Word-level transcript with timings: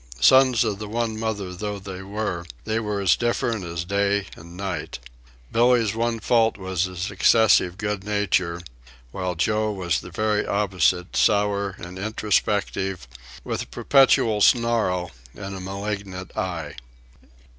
Sons 0.19 0.63
of 0.63 0.79
the 0.79 0.87
one 0.87 1.15
mother 1.19 1.53
though 1.53 1.77
they 1.77 2.01
were, 2.01 2.43
they 2.65 2.79
were 2.79 3.01
as 3.01 3.15
different 3.15 3.63
as 3.63 3.85
day 3.85 4.25
and 4.35 4.57
night. 4.57 4.97
Billee's 5.51 5.93
one 5.93 6.19
fault 6.19 6.57
was 6.57 6.85
his 6.85 7.11
excessive 7.11 7.77
good 7.77 8.03
nature, 8.03 8.63
while 9.11 9.35
Joe 9.35 9.71
was 9.71 9.99
the 10.01 10.09
very 10.09 10.43
opposite, 10.43 11.15
sour 11.15 11.75
and 11.77 11.99
introspective, 11.99 13.07
with 13.43 13.61
a 13.61 13.67
perpetual 13.67 14.41
snarl 14.41 15.11
and 15.35 15.53
a 15.55 15.59
malignant 15.59 16.35
eye. 16.35 16.77